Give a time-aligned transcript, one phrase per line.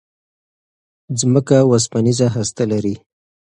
[1.19, 2.95] ځمکه اوسپنيزه هسته لري.